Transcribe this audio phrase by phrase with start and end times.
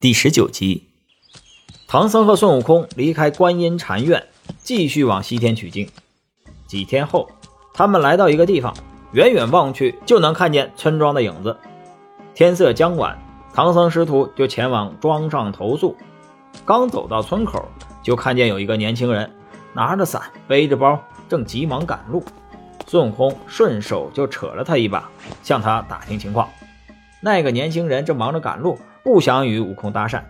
[0.00, 0.86] 第十九集，
[1.88, 4.28] 唐僧和孙悟空离开观音禅院，
[4.58, 5.88] 继续往西天取经。
[6.68, 7.28] 几天后，
[7.74, 8.72] 他们来到一个地方，
[9.10, 11.56] 远远望去就能看见村庄的影子。
[12.32, 13.18] 天色将晚，
[13.52, 15.96] 唐僧师徒就前往庄上投宿。
[16.64, 17.68] 刚走到村口，
[18.00, 19.28] 就看见有一个年轻人
[19.72, 22.22] 拿着伞，背着包，正急忙赶路。
[22.86, 25.10] 孙悟空顺手就扯了他一把，
[25.42, 26.48] 向他打听情况。
[27.20, 28.78] 那个年轻人正忙着赶路。
[29.08, 30.20] 不想与悟空搭讪，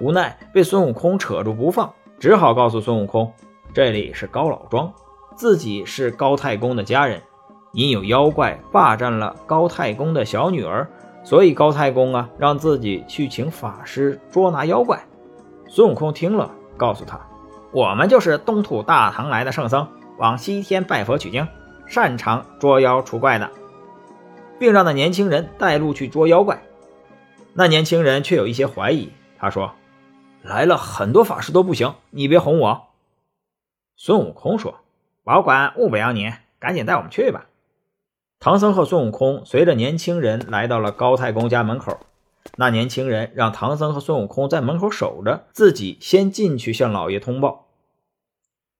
[0.00, 3.32] 无奈被孙悟空扯住不放，只好告诉孙悟空
[3.72, 4.92] ：“这里是高老庄，
[5.36, 7.22] 自己是高太公的家人，
[7.72, 10.90] 因有妖怪霸占了高太公的小女儿，
[11.22, 15.00] 所以高太公啊让自己去请法师捉拿妖怪。”
[15.70, 17.20] 孙悟空听了，告诉他
[17.70, 19.86] ：“我们就是东土大唐来的圣僧，
[20.18, 21.46] 往西天拜佛取经，
[21.86, 23.48] 擅长捉妖除怪的，
[24.58, 26.60] 并让那年轻人带路去捉妖怪。”
[27.58, 29.72] 那年轻人却有一些怀疑，他说
[30.44, 32.88] ：“来了很多法师都不行，你别哄我。”
[33.96, 34.80] 孙悟空说
[35.24, 37.46] ：“保管误不了你，赶紧带我们去吧。”
[38.38, 41.98] 唐僧和孙悟空随着年轻人来到了高太公家门口，
[42.56, 47.68] 那年轻人让唐僧和孙悟空在门口守着，自己先进去向老爷通报。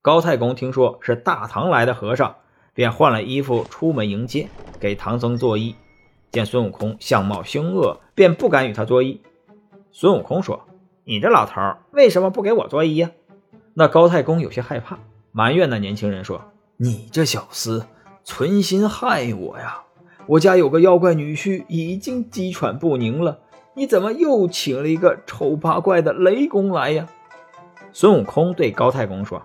[0.02, 2.36] 高太公听说是大唐来的和尚，
[2.74, 5.74] 便换了衣服出门迎接，给唐僧作揖。
[6.30, 9.20] 见孙悟空相貌凶恶，便不敢与他作揖。
[9.92, 10.64] 孙悟空说
[11.04, 11.60] ：“你这老头
[11.92, 13.12] 为什么不给我作揖呀？”
[13.74, 14.98] 那高太公有些害怕，
[15.32, 16.42] 埋怨那年轻人说
[16.78, 17.84] ：“你这小厮
[18.24, 19.82] 存心害我呀！
[20.26, 23.38] 我家有个妖怪女婿已经鸡喘不宁了，
[23.74, 27.06] 你怎么又请了一个丑八怪的雷公来呀？”
[27.92, 29.42] 孙悟空对高太公说：“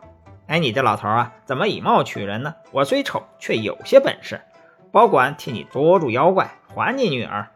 [0.47, 2.55] 哎，你这老头啊，怎么以貌取人呢？
[2.71, 4.39] 我虽丑，却有些本事，
[4.91, 7.49] 保管替你捉住妖怪。”还你女儿！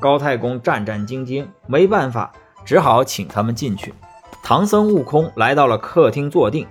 [0.00, 2.32] 高太公战战兢兢，没办法，
[2.64, 3.94] 只好请他们进去。
[4.42, 6.66] 唐僧、悟空来到了客厅坐定。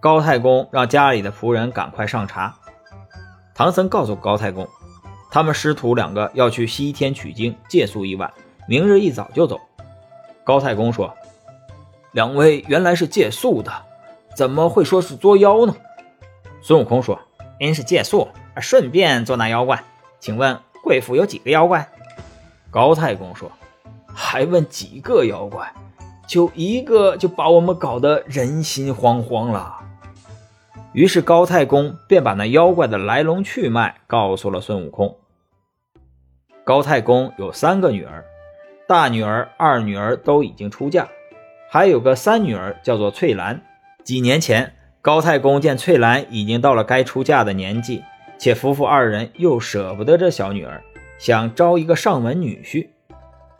[0.00, 2.54] 高太公让家里的仆人赶快上茶。
[3.54, 4.68] 唐僧告诉高太公，
[5.30, 8.32] 他们师徒两个要去西天取经，借宿一晚，
[8.68, 9.60] 明日一早就走。
[10.42, 11.14] 高太公说
[12.12, 13.72] ：“两位原来是借宿的，
[14.36, 15.74] 怎么会说是捉妖呢？”
[16.60, 17.18] 孙悟空说
[17.60, 18.28] ：“您是借宿，
[18.60, 19.82] 顺便捉拿妖怪。”
[20.20, 21.88] 请问贵府有几个妖怪？
[22.74, 23.48] 高太公说
[24.12, 25.72] ：“还问几个妖怪？
[26.26, 29.78] 就一个就把我们搞得人心惶惶了。”
[30.92, 35.16] 于是高太公便把那妖怪的来龙去脉告诉了孙悟空。
[36.64, 38.24] 高太公有三个女儿，
[38.88, 41.06] 大女儿、二女儿都已经出嫁，
[41.70, 43.62] 还有个三女儿叫做翠兰。
[44.02, 48.02] 几年前，高太公见翠兰已经到了该出嫁的年纪。
[48.36, 50.82] 且夫妇二人又舍不得这小女儿，
[51.18, 52.88] 想招一个上门女婿。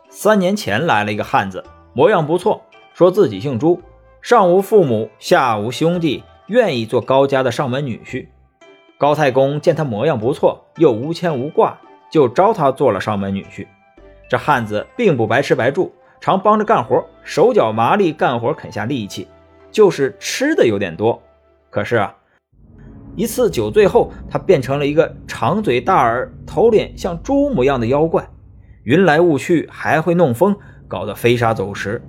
[0.09, 2.61] 三年前来了一个汉子，模样不错，
[2.93, 3.81] 说自己姓朱，
[4.21, 8.27] 上无父母，下无兄弟，愿意做高家的上门女婿。
[8.97, 11.77] 高太公见他模样不错，又无牵无挂，
[12.09, 13.67] 就招他做了上门女婿。
[14.29, 19.27] 这汉子并不白吃白住，常帮着干活，手脚麻利，干活肯下力气，
[19.71, 21.21] 就是吃的有点多。
[21.69, 22.15] 可是啊。
[23.15, 28.27] 一次酒醉后，他变成了一个长嘴大耳、头脸像猪模样的妖怪，
[28.83, 32.01] 云来雾去，还会弄风，搞得飞沙走石。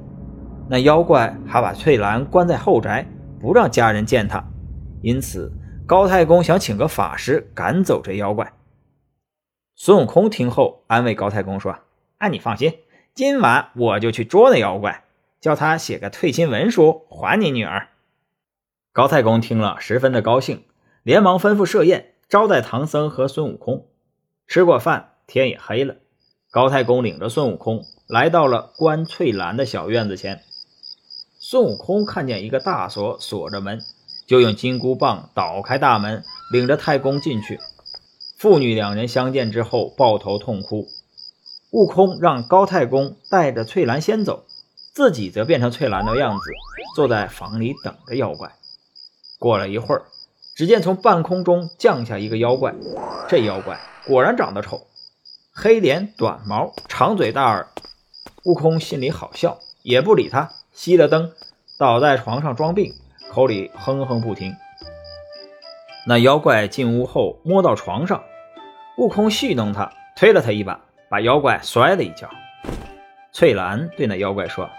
[0.69, 3.07] 那妖怪还把翠兰关在后宅，
[3.39, 4.45] 不让家人见他。
[5.01, 5.53] 因此，
[5.87, 8.53] 高太公想请个法师赶走这妖怪。
[9.77, 11.77] 孙悟空听后，安慰高太公说
[12.19, 12.73] ：“哎，你放心，
[13.15, 15.05] 今晚我就去捉那妖怪，
[15.41, 17.89] 叫他写个退亲文书还你女儿。”
[18.93, 20.65] 高太公听了，十分的高兴。
[21.07, 23.87] 连忙吩咐设宴招待唐僧和孙悟空。
[24.49, 25.95] 吃过饭，天也黑了。
[26.51, 30.43] 高太公领着孙悟空来到了关翠兰的小院子前。
[31.39, 33.81] 孙悟空看见一个大锁锁着门，
[34.27, 37.61] 就用金箍棒捣开大门，领着太公进去。
[38.37, 40.89] 父女两人相见之后，抱头痛哭。
[41.71, 44.45] 悟空让高太公带着翠兰先走，
[44.93, 46.51] 自己则变成翠兰的样子，
[46.97, 48.57] 坐在房里等着妖怪。
[49.39, 50.03] 过了一会儿。
[50.57, 52.75] 只见从半空中降下一个妖怪，
[53.29, 54.87] 这妖怪果然长得丑，
[55.53, 57.69] 黑脸短毛，长嘴大耳。
[58.47, 61.31] 悟空心里好笑，也不理他，熄了灯，
[61.79, 62.95] 倒在床上装病，
[63.31, 64.55] 口里哼哼不停。
[66.07, 68.25] 那妖怪进屋后摸到床上，
[68.97, 70.81] 悟空戏弄他，推了他一把，
[71.11, 72.31] 把妖怪摔了一跤。
[73.31, 74.71] 翠兰对那妖怪说：“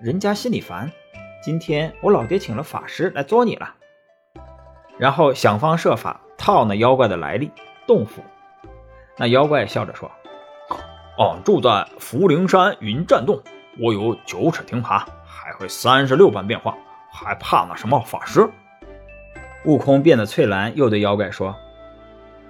[0.00, 0.92] 人家心里烦，
[1.42, 3.74] 今天我老爹请了法师来捉你了。”
[5.00, 7.50] 然后想方设法套那妖怪的来历，
[7.86, 8.20] 洞府。
[9.16, 10.10] 那妖怪笑着说
[11.16, 13.40] ：“俺住在福陵山云栈洞，
[13.78, 16.76] 我有九尺钉耙，还会三十六般变化，
[17.10, 18.46] 还怕那什么法师？”
[19.64, 21.56] 悟空变得翠蓝，又对妖怪说：“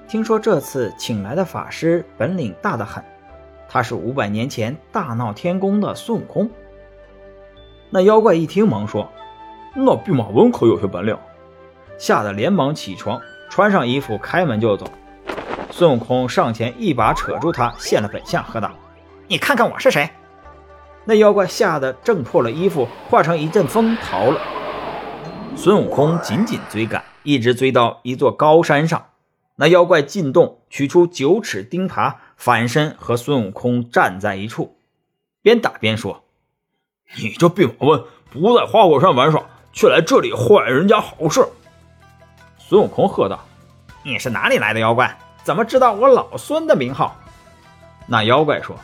[0.09, 3.05] 听说这次请来的法师本领大得很，
[3.69, 6.51] 他是五百年前大闹天宫的孙悟空。”
[7.91, 9.09] 那妖怪一听，忙说
[9.73, 11.17] ：“那弼马温可有些本领。”
[12.01, 13.21] 吓得连忙起床，
[13.51, 14.91] 穿上衣服，开门就走。
[15.71, 18.73] 孙悟空上前一把扯住他，现了本相，喝道
[19.29, 20.09] ：“你看看我是谁？”
[21.05, 24.41] 那妖怪吓得挣破了衣服，化成一阵风逃了。
[25.55, 29.05] 孙悟空紧紧追赶，一直追到一座高山上。
[29.57, 34.75] 那妖怪进洞，取出九齿钉耙，反身和孙悟空站在一处，
[35.43, 36.25] 边打边说
[37.21, 39.45] ：“你这弼马温不在花果山玩耍，
[39.75, 41.47] 却来这里坏人家好事。”
[42.71, 43.41] 孙悟空喝道
[44.05, 45.19] ：“你是哪里来的妖怪？
[45.43, 47.17] 怎么知道我老孙的名号？”
[48.07, 48.77] 那妖怪说：“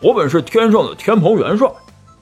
[0.00, 1.70] 我本是天上的天蓬元帅，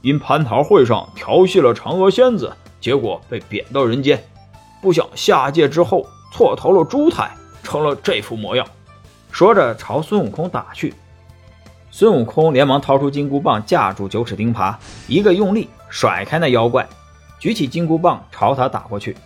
[0.01, 2.53] 因蟠桃会上调戏了嫦娥仙子。”
[2.83, 4.21] 结果被贬到人间，
[4.83, 7.31] 不想下界之后错投了猪胎，
[7.63, 8.67] 成了这副模样。
[9.31, 10.93] 说着朝孙悟空打去，
[11.93, 14.75] 孙悟空连忙掏出金箍棒架住九齿钉耙，
[15.07, 16.89] 一个用力甩开那妖怪，
[17.39, 19.17] 举起金箍棒朝他打过去。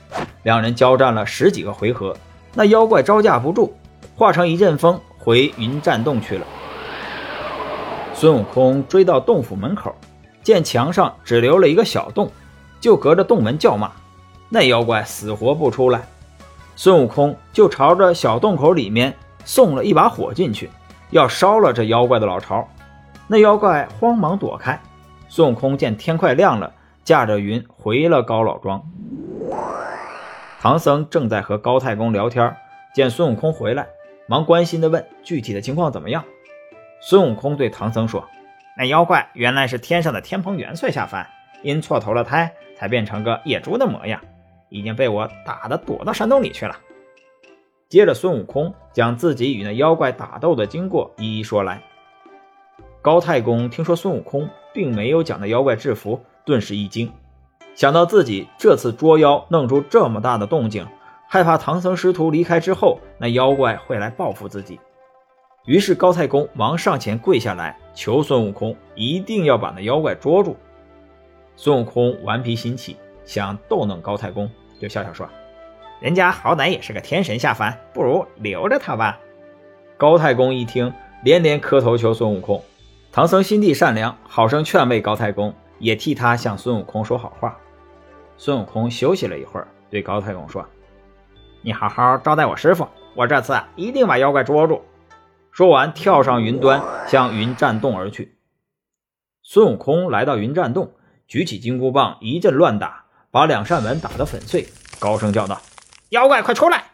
[0.43, 2.17] 两人交战了十几个回合，
[2.55, 3.75] 那妖怪招架不住，
[4.17, 6.47] 化成一阵风回云栈洞去了。
[8.15, 9.95] 孙悟空追到洞府门口，
[10.43, 12.31] 见墙上只留了一个小洞。
[12.81, 13.93] 就隔着洞门叫骂，
[14.49, 16.03] 那妖怪死活不出来。
[16.75, 19.15] 孙悟空就朝着小洞口里面
[19.45, 20.69] 送了一把火进去，
[21.11, 22.69] 要烧了这妖怪的老巢。
[23.29, 24.83] 那妖怪慌忙躲开。
[25.29, 26.73] 孙悟空见天快亮了，
[27.05, 28.83] 驾着云回了高老庄。
[30.63, 32.57] 唐僧正在和高太公聊天，
[32.95, 33.89] 见孙悟空回来，
[34.29, 36.25] 忙关心地问：“具体的情况怎么样？”
[37.03, 38.29] 孙悟空对唐僧说
[38.79, 41.27] ：“那妖怪原来是天上的天蓬元帅下凡，
[41.65, 44.21] 因错投了胎。”才变成个野猪的模样，
[44.69, 46.77] 已经被我打得躲到山洞里去了。
[47.89, 51.83] 接着，孙悟空将自己与那妖怪打斗的经过一一说来。
[53.01, 57.13] 高太公听说孙悟空并没有将那妖怪制服，顿时一惊，
[57.75, 60.87] 想到自己这次捉妖弄出这么大的动静，
[61.29, 64.79] 害怕唐僧师徒离开之后，那妖怪会来报复自己。
[65.65, 70.57] 于是高太公忙上前跪下来，求孙悟空一定要把那妖怪捉住。
[71.57, 75.29] 孙悟空顽皮心起，想逗弄高太公，就笑笑说
[76.01, 79.19] ：“人家好歹也是个天神下凡，不如留着他吧。”
[79.97, 80.93] 高太公一听，
[81.23, 82.61] 连连磕头求孙悟空。
[83.13, 87.59] 唐僧心地善良，好生劝慰高太公，也替他向孙悟空说好话。
[88.39, 90.65] 孙悟空休息了一会儿，对高太公说
[91.61, 92.87] ：“你好好招待我师傅，
[93.17, 94.83] 我这次一定把妖怪捉住。”
[95.51, 98.37] 说完，跳上云端，向云栈洞而去。
[99.43, 100.93] 孙悟空来到云栈洞。
[101.27, 104.69] 举起金箍棒，一阵乱打，把两扇门打得粉碎，
[105.01, 105.61] 高声叫道
[106.11, 106.85] ：“妖怪，快出来！”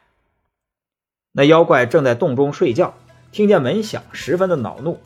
[1.32, 2.94] 那妖怪正在洞中睡觉，
[3.32, 5.00] 听见门响，十分的恼怒，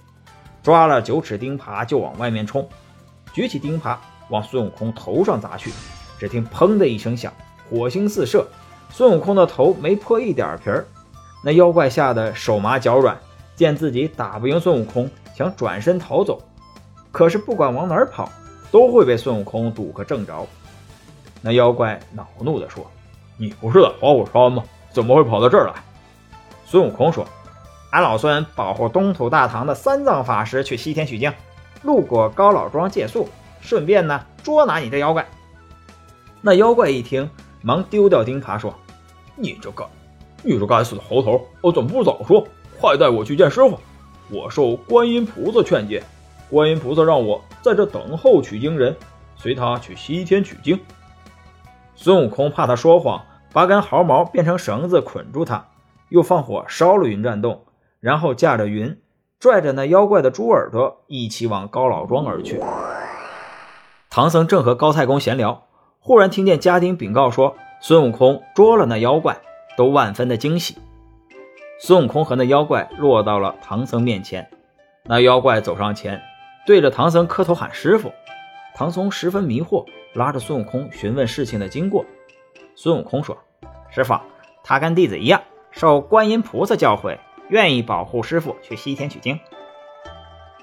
[0.62, 2.68] 抓了九齿钉耙就往外面冲，
[3.32, 3.96] 举起钉耙
[4.28, 5.72] 往孙悟空头上砸去。
[6.18, 7.32] 只听“砰”的一声响，
[7.68, 8.46] 火星四射，
[8.90, 10.86] 孙悟空的头没破一点皮儿。
[11.44, 13.18] 那妖怪吓得手麻脚软，
[13.56, 16.40] 见自己打不赢孙悟空，想转身逃走，
[17.10, 18.30] 可是不管往哪儿跑。
[18.70, 20.46] 都会被孙悟空堵个正着。
[21.42, 22.90] 那妖怪恼怒地说
[23.36, 24.64] ：“你不是在花果山吗？
[24.90, 25.74] 怎么会跑到这儿来？”
[26.64, 27.22] 孙悟空说
[27.92, 31.30] ：“俺老孙保护东土大唐的三藏法师去西天取经，
[31.82, 33.28] 路过高老庄借宿，
[33.60, 35.26] 顺便呢捉拿你这妖怪。”
[36.40, 37.28] 那妖怪一听，
[37.62, 38.74] 忙丢掉钉耙说
[39.36, 39.86] ：“你这个，
[40.42, 42.46] 你这该死的猴头，我怎么不早说？
[42.80, 43.78] 快带我去见师傅！
[44.28, 46.02] 我受观音菩萨劝诫。”
[46.50, 48.94] 观音菩萨让我在这等候取经人，
[49.36, 50.78] 随他去西天取经。
[51.94, 53.24] 孙悟空怕他说谎，
[53.54, 55.68] 拔根毫毛变成绳子捆住他，
[56.10, 57.64] 又放火烧了云栈洞，
[58.00, 58.98] 然后驾着云，
[59.42, 62.60] 拽着那妖怪的猪耳朵，一起往高老庄而去。
[64.08, 65.64] 唐僧正和高太公闲聊，
[65.98, 69.36] 忽然听见家丁禀告说孙悟空捉了那妖怪，
[69.76, 70.78] 都万分的惊喜。
[71.80, 74.48] 孙悟空和那妖怪落到了唐僧面前，
[75.06, 76.22] 那妖怪走上前。
[76.64, 78.12] 对着唐僧磕头喊师傅，
[78.76, 79.84] 唐僧十分迷惑，
[80.14, 82.04] 拉着孙悟空询问事情的经过。
[82.76, 83.36] 孙悟空说
[83.90, 84.14] ：“师傅，
[84.62, 87.18] 他跟弟子一样，受观音菩萨教诲，
[87.52, 89.38] 愿意保护师傅去西天取经。”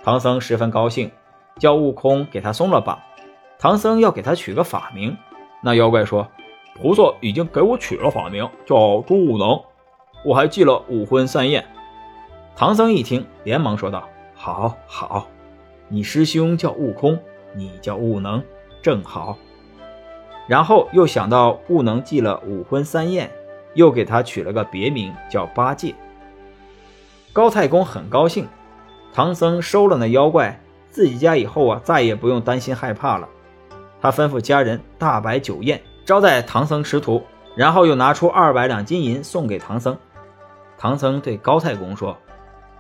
[0.04, 1.12] 唐僧十分高兴，
[1.60, 2.98] 叫悟空给他松了绑。
[3.60, 5.16] 唐僧要给他取个法名，
[5.62, 6.28] 那妖怪说
[6.82, 9.62] ：“菩萨已经给我取了法名，叫朱悟能，
[10.26, 11.64] 我还记了五荤三宴。”
[12.58, 14.10] 唐僧一听，连忙说道。
[14.34, 15.28] 好，好，
[15.90, 17.20] 你师兄叫悟空，
[17.54, 18.44] 你叫悟能，
[18.82, 19.38] 正好。
[20.48, 23.30] 然后又想到悟能记了五荤三宴，
[23.76, 25.94] 又给他取了个别名叫八戒。
[27.40, 28.46] 高太公很高兴，
[29.14, 33.30] 唐僧收了那妖怪，自己家以后啊再也不用担心害怕了。
[34.02, 37.24] 他吩咐家人大摆酒宴，招待唐僧师徒，
[37.56, 39.98] 然后又拿出二百两金银送给唐僧。
[40.78, 42.18] 唐僧对高太公说。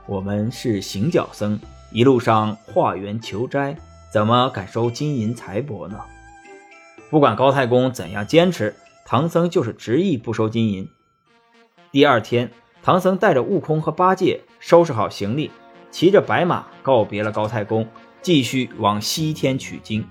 [0.06, 1.58] 我们是行脚僧，
[1.94, 3.78] 一路上化缘求斋，
[4.12, 6.02] 怎么敢收金银财帛呢？
[7.10, 8.76] 不管高太公怎样坚持，
[9.06, 10.90] 唐僧就是执意不收金银。
[11.94, 12.52] 第二天，
[12.82, 15.52] 唐僧带着悟空和八戒收拾好行李，
[15.92, 17.88] 骑着白马告别了高太公，
[18.22, 20.04] 继续往西天取经。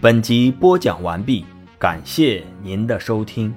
[0.00, 1.44] 本集播讲完毕，
[1.78, 3.54] 感谢您的收听。